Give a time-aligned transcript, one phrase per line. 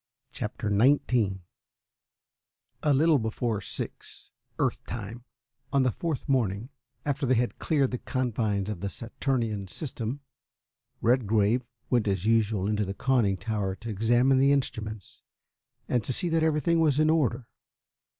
[0.31, 1.41] CHAPTER XIX
[2.81, 5.25] A little before six (Earth time)
[5.71, 6.69] on the fourth morning
[7.05, 10.21] after they had cleared the confines of the Saturnian System,
[11.01, 11.61] Redgrave
[11.91, 15.21] went as usual into the conning tower to examine the instruments,
[15.87, 17.47] and to see that everything was in order.